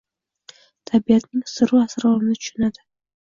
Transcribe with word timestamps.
Tabiatning 0.91 1.45
siru 1.55 1.83
asrorini 1.83 2.39
tushunadi. 2.41 2.85